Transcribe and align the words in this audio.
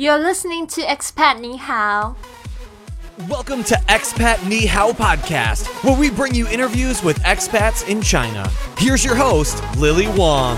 You're 0.00 0.18
listening 0.18 0.66
to 0.68 0.80
Expat 0.80 1.40
Ni 1.40 1.58
Hao. 1.58 2.16
Welcome 3.28 3.62
to 3.64 3.74
Expat 3.86 4.48
Ni 4.48 4.64
Hao 4.64 4.92
Podcast, 4.92 5.66
where 5.84 5.94
we 5.94 6.08
bring 6.08 6.34
you 6.34 6.48
interviews 6.48 7.04
with 7.04 7.18
expats 7.18 7.86
in 7.86 8.00
China. 8.00 8.50
Here's 8.78 9.04
your 9.04 9.14
host, 9.14 9.62
Lily 9.76 10.08
Wong. 10.08 10.56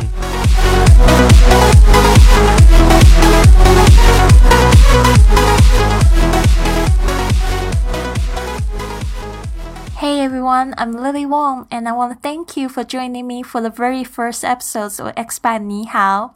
Hey 9.97 10.21
everyone, 10.21 10.77
I'm 10.79 10.93
Lily 10.93 11.27
Wong, 11.27 11.67
and 11.69 11.89
I 11.89 11.93
want 11.95 12.13
to 12.13 12.21
thank 12.21 12.57
you 12.57 12.69
for 12.69 12.85
joining 12.85 13.27
me 13.27 13.43
for 13.43 13.61
the 13.61 13.71
very 13.71 14.05
first 14.05 14.45
episodes 14.45 15.01
of 15.01 15.13
Expat 15.17 15.65
Ni 15.65 15.87
Hao. 15.87 16.35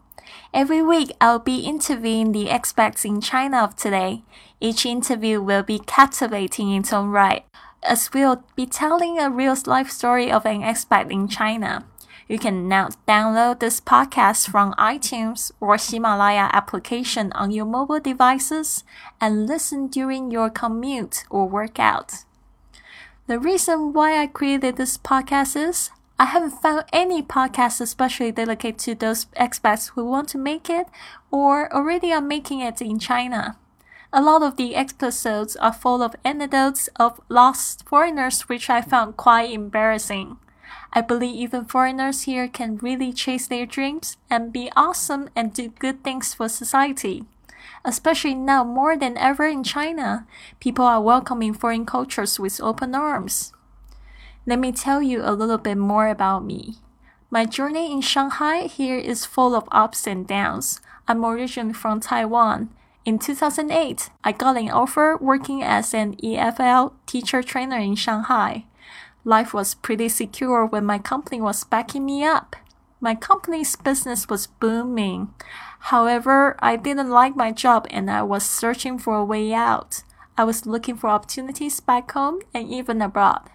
Every 0.55 0.83
week, 0.83 1.13
I'll 1.21 1.39
be 1.39 1.61
interviewing 1.61 2.33
the 2.33 2.47
expats 2.47 3.05
in 3.05 3.21
China 3.21 3.59
of 3.59 3.77
today. 3.77 4.23
Each 4.61 4.87
interview 4.87 5.43
will 5.43 5.63
be 5.63 5.79
captivating 5.79 6.71
in 6.71 6.81
its 6.81 6.93
own 6.93 7.09
right, 7.09 7.45
as 7.83 8.11
we'll 8.13 8.45
be 8.55 8.67
telling 8.67 9.19
a 9.19 9.29
real 9.29 9.57
life 9.67 9.91
story 9.91 10.31
of 10.31 10.47
an 10.47 10.63
expat 10.63 11.11
in 11.11 11.29
China. 11.29 11.85
You 12.29 12.39
can 12.39 12.69
now 12.69 12.89
download 13.07 13.61
this 13.61 13.81
podcast 13.81 14.49
from 14.49 14.73
iTunes 14.75 15.53
or 15.61 15.77
Himalaya 15.77 16.51
application 16.53 17.31
on 17.33 17.53
your 17.53 17.67
mobile 17.67 18.01
devices 18.01 18.83
and 19.21 19.47
listen 19.47 19.87
during 19.87 20.31
your 20.31 20.51
commute 20.51 21.25
or 21.31 21.49
workout. 21.49 22.25
The 23.29 23.39
reason 23.39 23.93
why 23.93 24.21
I 24.21 24.27
created 24.27 24.77
this 24.77 24.99
podcast 24.99 25.57
is 25.57 25.91
I 26.19 26.25
haven't 26.25 26.63
found 26.63 26.85
any 26.95 27.23
podcast 27.23 27.81
especially 27.81 28.33
dedicated 28.33 28.79
to 28.81 28.95
those 28.95 29.27
expats 29.37 29.91
who 29.91 30.05
want 30.05 30.29
to 30.31 30.39
make 30.39 30.71
it 30.71 30.87
or 31.31 31.71
already 31.75 32.11
are 32.11 32.23
making 32.23 32.61
it 32.61 32.81
in 32.81 32.99
China. 32.99 33.59
A 34.15 34.23
lot 34.23 34.43
of 34.43 34.57
the 34.57 34.75
episodes 34.75 35.57
are 35.57 35.75
full 35.75 36.03
of 36.03 36.17
anecdotes 36.25 36.89
of 36.97 37.21
lost 37.29 37.87
foreigners, 37.87 38.49
which 38.49 38.71
I 38.71 38.81
found 38.81 39.19
quite 39.19 39.51
embarrassing. 39.51 40.39
I 40.95 41.03
believe 41.03 41.35
even 41.35 41.67
foreigners 41.67 42.23
here 42.23 42.49
can 42.49 42.79
really 42.79 43.13
chase 43.13 43.47
their 43.47 43.67
dreams 43.67 44.17
and 44.31 44.53
be 44.53 44.71
awesome 44.75 45.29
and 45.37 45.53
do 45.53 45.69
good 45.69 46.03
things 46.03 46.33
for 46.33 46.49
society 46.49 47.25
especially 47.85 48.35
now 48.35 48.65
more 48.65 48.97
than 48.97 49.17
ever 49.17 49.47
in 49.47 49.63
China, 49.63 50.27
people 50.59 50.85
are 50.85 51.01
welcoming 51.01 51.55
foreign 51.55 51.87
cultures 51.87 52.39
with 52.39 52.61
open 52.61 52.95
arms. 52.95 53.53
Let 54.49 54.61
me 54.61 54.71
tell 54.71 55.03
you 55.03 55.23
a 55.25 55.35
little 55.35 55.59
bit 55.59 55.77
more 55.77 56.07
about 56.07 56.45
me. 56.45 56.77
My 57.31 57.47
journey 57.47 57.91
in 57.91 58.01
Shanghai 58.01 58.69
here 58.69 58.97
is 58.97 59.27
full 59.27 59.57
of 59.57 59.69
ups 59.73 60.07
and 60.07 60.25
downs. 60.25 60.81
I'm 61.09 61.25
originally 61.25 61.73
from 61.73 61.99
Taiwan. 61.99 62.71
In 63.05 63.19
2008, 63.19 64.09
I 64.23 64.31
got 64.31 64.57
an 64.57 64.71
offer 64.71 65.19
working 65.21 65.65
as 65.65 65.93
an 65.93 66.15
EFL 66.23 66.93
teacher 67.07 67.43
trainer 67.43 67.79
in 67.79 67.97
Shanghai. 67.97 68.67
Life 69.25 69.53
was 69.53 69.75
pretty 69.75 70.09
secure 70.09 70.65
when 70.65 70.85
my 70.85 71.01
company 71.01 71.41
was 71.41 71.65
backing 71.65 72.07
me 72.07 72.23
up. 72.23 72.55
My 73.01 73.17
company's 73.17 73.75
business 73.75 74.29
was 74.29 74.47
booming. 74.47 75.35
However, 75.91 76.55
I 76.61 76.77
didn't 76.77 77.11
like 77.11 77.35
my 77.35 77.51
job 77.51 77.89
and 77.91 78.09
I 78.09 78.23
was 78.23 78.47
searching 78.47 78.97
for 78.97 79.17
a 79.17 79.25
way 79.25 79.53
out. 79.53 80.05
I 80.39 80.45
was 80.45 80.67
looking 80.67 80.97
for 80.97 81.11
opportunities 81.11 81.81
back 81.81 82.13
home 82.13 82.43
and 82.55 82.71
even 82.71 83.03
abroad. 83.03 83.51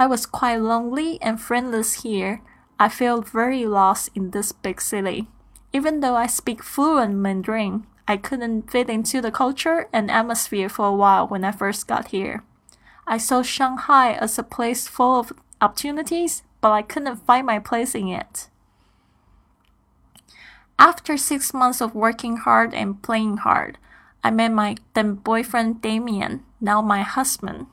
I 0.00 0.06
was 0.06 0.24
quite 0.24 0.56
lonely 0.62 1.20
and 1.20 1.38
friendless 1.38 2.04
here. 2.04 2.40
I 2.78 2.88
felt 2.88 3.28
very 3.28 3.66
lost 3.66 4.08
in 4.14 4.30
this 4.30 4.50
big 4.50 4.80
city. 4.80 5.28
Even 5.74 6.00
though 6.00 6.16
I 6.16 6.26
speak 6.26 6.62
fluent 6.62 7.16
Mandarin, 7.16 7.86
I 8.08 8.16
couldn't 8.16 8.70
fit 8.70 8.88
into 8.88 9.20
the 9.20 9.30
culture 9.30 9.90
and 9.92 10.10
atmosphere 10.10 10.70
for 10.70 10.86
a 10.86 10.94
while 10.94 11.28
when 11.28 11.44
I 11.44 11.52
first 11.52 11.86
got 11.86 12.08
here. 12.08 12.42
I 13.06 13.18
saw 13.18 13.42
Shanghai 13.42 14.14
as 14.14 14.38
a 14.38 14.42
place 14.42 14.88
full 14.88 15.20
of 15.20 15.34
opportunities, 15.60 16.44
but 16.62 16.72
I 16.72 16.80
couldn't 16.80 17.26
find 17.26 17.44
my 17.44 17.58
place 17.58 17.94
in 17.94 18.08
it. 18.08 18.48
After 20.78 21.18
six 21.18 21.52
months 21.52 21.82
of 21.82 21.94
working 21.94 22.38
hard 22.38 22.72
and 22.72 23.02
playing 23.02 23.36
hard, 23.36 23.76
I 24.24 24.30
met 24.30 24.52
my 24.52 24.76
then 24.94 25.16
boyfriend 25.16 25.82
Damien, 25.82 26.42
now 26.58 26.80
my 26.80 27.02
husband. 27.02 27.66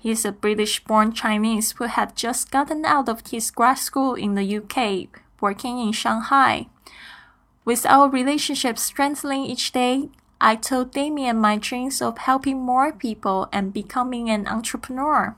He's 0.00 0.24
a 0.24 0.32
British 0.32 0.82
born 0.82 1.12
Chinese 1.12 1.72
who 1.72 1.84
had 1.84 2.16
just 2.16 2.50
gotten 2.50 2.86
out 2.86 3.06
of 3.06 3.22
his 3.30 3.50
grad 3.50 3.76
school 3.76 4.14
in 4.14 4.34
the 4.34 4.56
UK, 4.56 5.08
working 5.42 5.78
in 5.78 5.92
Shanghai. 5.92 6.68
With 7.66 7.84
our 7.84 8.08
relationship 8.08 8.78
strengthening 8.78 9.44
each 9.44 9.72
day, 9.72 10.08
I 10.40 10.56
told 10.56 10.92
Damien 10.92 11.36
my 11.36 11.58
dreams 11.58 12.00
of 12.00 12.16
helping 12.16 12.60
more 12.60 12.92
people 12.92 13.50
and 13.52 13.74
becoming 13.74 14.30
an 14.30 14.46
entrepreneur. 14.46 15.36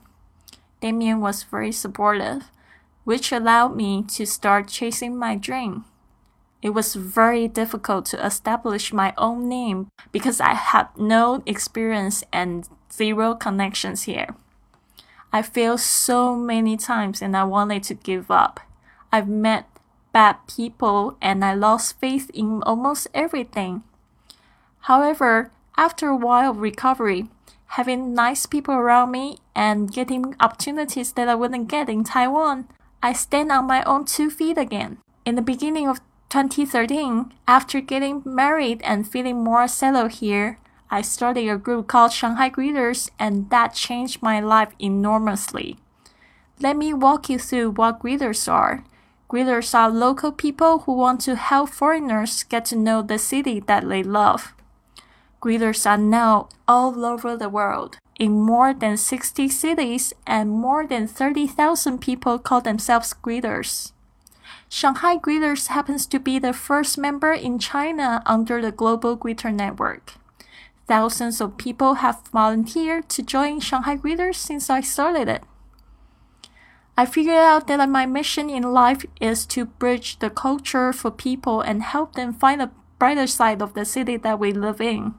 Damien 0.79 1.19
was 1.19 1.43
very 1.43 1.73
supportive, 1.73 2.43
which 3.03 3.33
allowed 3.33 3.75
me 3.75 4.03
to 4.15 4.25
start 4.25 4.69
chasing 4.69 5.17
my 5.17 5.35
dream. 5.35 5.83
It 6.61 6.69
was 6.69 6.95
very 6.95 7.49
difficult 7.49 8.05
to 8.07 8.25
establish 8.25 8.93
my 8.93 9.13
own 9.17 9.49
name 9.49 9.89
because 10.13 10.39
I 10.39 10.53
had 10.53 10.87
no 10.97 11.43
experience 11.45 12.23
and 12.31 12.69
zero 12.89 13.35
connections 13.35 14.03
here. 14.03 14.37
I 15.33 15.41
failed 15.41 15.79
so 15.79 16.35
many 16.35 16.77
times 16.77 17.19
and 17.19 17.35
I 17.35 17.43
wanted 17.43 17.81
to 17.83 17.95
give 17.95 18.29
up. 18.29 18.59
I've 19.11 19.27
met 19.27 19.67
bad 20.11 20.37
people 20.47 21.17
and 21.19 21.43
I 21.43 21.55
lost 21.55 21.99
faith 21.99 22.29
in 22.35 22.61
almost 22.61 23.07
everything. 23.15 23.81
However, 24.81 25.51
after 25.75 26.07
a 26.07 26.15
while 26.15 26.51
of 26.51 26.57
recovery, 26.59 27.29
having 27.65 28.13
nice 28.13 28.45
people 28.45 28.75
around 28.75 29.09
me 29.09 29.39
and 29.55 29.91
getting 29.91 30.35
opportunities 30.39 31.13
that 31.13 31.27
I 31.27 31.33
wouldn't 31.33 31.67
get 31.67 31.89
in 31.89 32.03
Taiwan, 32.03 32.67
I 33.01 33.13
stand 33.13 33.51
on 33.51 33.65
my 33.65 33.81
own 33.83 34.05
two 34.05 34.29
feet 34.29 34.59
again. 34.59 34.99
In 35.25 35.33
the 35.33 35.41
beginning 35.41 35.87
of 35.87 35.99
2013, 36.29 37.33
after 37.47 37.81
getting 37.81 38.21
married 38.23 38.81
and 38.83 39.09
feeling 39.09 39.43
more 39.43 39.67
settled 39.67 40.11
here, 40.11 40.59
I 40.93 41.01
started 41.01 41.49
a 41.49 41.57
group 41.57 41.87
called 41.87 42.13
Shanghai 42.13 42.51
Greeters, 42.51 43.09
and 43.17 43.49
that 43.49 43.73
changed 43.73 44.21
my 44.21 44.39
life 44.39 44.73
enormously. 44.77 45.77
Let 46.59 46.77
me 46.77 46.93
walk 46.93 47.31
you 47.31 47.39
through 47.39 47.71
what 47.71 48.03
greeters 48.03 48.47
are. 48.47 48.83
Greeters 49.27 49.73
are 49.73 49.89
local 49.89 50.31
people 50.31 50.85
who 50.85 50.93
want 50.93 51.21
to 51.21 51.35
help 51.35 51.71
foreigners 51.71 52.43
get 52.43 52.65
to 52.65 52.75
know 52.75 53.01
the 53.01 53.17
city 53.17 53.59
that 53.61 53.89
they 53.89 54.03
love. 54.03 54.53
Greeters 55.41 55.89
are 55.89 55.97
now 55.97 56.47
all 56.67 57.03
over 57.03 57.35
the 57.35 57.49
world. 57.49 57.97
In 58.19 58.39
more 58.39 58.71
than 58.71 58.95
60 58.95 59.49
cities 59.49 60.13
and 60.27 60.51
more 60.51 60.85
than 60.85 61.07
30,000 61.07 62.01
people 62.01 62.37
call 62.37 62.61
themselves 62.61 63.15
greeters. 63.15 63.93
Shanghai 64.69 65.17
Greeters 65.17 65.69
happens 65.69 66.05
to 66.05 66.19
be 66.19 66.37
the 66.37 66.53
first 66.53 66.99
member 66.99 67.33
in 67.33 67.57
China 67.57 68.21
under 68.27 68.61
the 68.61 68.71
Global 68.71 69.17
Greeter 69.17 69.51
Network. 69.51 70.19
Thousands 70.87 71.39
of 71.39 71.57
people 71.57 71.95
have 71.95 72.27
volunteered 72.31 73.07
to 73.09 73.23
join 73.23 73.59
Shanghai 73.59 73.95
Greeters 73.95 74.35
since 74.35 74.69
I 74.69 74.81
started 74.81 75.29
it. 75.29 75.43
I 76.97 77.05
figured 77.05 77.35
out 77.35 77.67
that 77.67 77.89
my 77.89 78.05
mission 78.05 78.49
in 78.49 78.63
life 78.63 79.05
is 79.19 79.45
to 79.47 79.65
bridge 79.65 80.19
the 80.19 80.29
culture 80.29 80.93
for 80.93 81.09
people 81.09 81.61
and 81.61 81.81
help 81.81 82.13
them 82.13 82.33
find 82.33 82.61
a 82.61 82.71
brighter 82.99 83.27
side 83.27 83.61
of 83.61 83.73
the 83.73 83.85
city 83.85 84.17
that 84.17 84.39
we 84.39 84.51
live 84.51 84.79
in. 84.79 85.15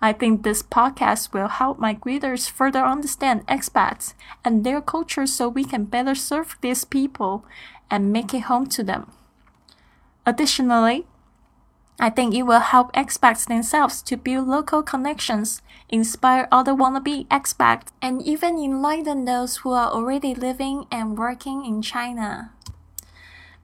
I 0.00 0.12
think 0.12 0.42
this 0.42 0.62
podcast 0.62 1.32
will 1.32 1.48
help 1.48 1.78
my 1.78 1.94
greeters 1.94 2.48
further 2.48 2.84
understand 2.84 3.46
expats 3.46 4.14
and 4.44 4.64
their 4.64 4.80
culture 4.80 5.26
so 5.26 5.48
we 5.48 5.64
can 5.64 5.84
better 5.84 6.14
serve 6.14 6.56
these 6.60 6.84
people 6.84 7.44
and 7.90 8.12
make 8.12 8.32
it 8.32 8.42
home 8.42 8.66
to 8.68 8.82
them. 8.82 9.10
Additionally, 10.24 11.06
I 11.98 12.10
think 12.10 12.34
it 12.34 12.42
will 12.42 12.60
help 12.60 12.92
expats 12.92 13.46
themselves 13.46 14.02
to 14.02 14.16
build 14.16 14.48
local 14.48 14.82
connections, 14.82 15.62
inspire 15.88 16.46
other 16.52 16.72
wannabe 16.72 17.26
expats, 17.28 17.88
and 18.02 18.20
even 18.22 18.58
enlighten 18.58 19.24
those 19.24 19.58
who 19.58 19.72
are 19.72 19.90
already 19.90 20.34
living 20.34 20.86
and 20.90 21.16
working 21.16 21.64
in 21.64 21.80
China. 21.80 22.52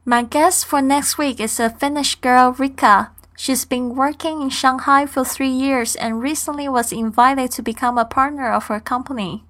My 0.05 0.23
guest 0.23 0.65
for 0.65 0.81
next 0.81 1.19
week 1.19 1.41
is 1.41 1.61
a 1.61 1.71
Finnish 1.71 2.17
girl, 2.17 2.53
Rika. 2.53 3.13
She's 3.37 3.65
been 3.65 3.95
working 3.95 4.41
in 4.41 4.51
Shanghai 4.51 5.07
for 5.07 5.25
three 5.25 5.51
years 5.51 5.95
and 5.95 6.23
recently 6.23 6.69
was 6.69 6.93
invited 6.93 7.51
to 7.53 7.63
become 7.63 7.99
a 7.99 8.05
partner 8.05 8.51
of 8.51 8.67
her 8.67 8.81
company. 8.81 9.45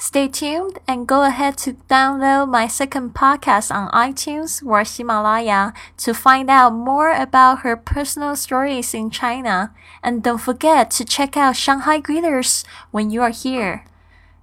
Stay 0.00 0.28
tuned 0.28 0.78
and 0.88 1.06
go 1.06 1.24
ahead 1.24 1.58
to 1.58 1.74
download 1.86 2.48
my 2.48 2.66
second 2.66 3.12
podcast 3.12 3.70
on 3.70 3.90
iTunes 3.90 4.64
or 4.64 4.82
Himalaya 4.82 5.74
to 5.98 6.14
find 6.14 6.48
out 6.48 6.72
more 6.72 7.12
about 7.12 7.60
her 7.60 7.76
personal 7.76 8.34
stories 8.34 8.94
in 8.94 9.10
China. 9.10 9.74
And 10.02 10.22
don't 10.22 10.40
forget 10.40 10.90
to 10.92 11.04
check 11.04 11.36
out 11.36 11.54
Shanghai 11.54 12.00
Greeters 12.00 12.64
when 12.90 13.10
you 13.10 13.20
are 13.20 13.28
here. 13.28 13.84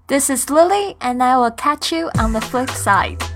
This 0.05 0.29
is 0.29 0.51
Lily, 0.51 0.95
and 1.01 1.23
I 1.23 1.35
will 1.37 1.49
catch 1.49 1.91
you 1.91 2.11
on 2.19 2.33
the 2.33 2.41
flip 2.41 2.69
side. 2.69 3.26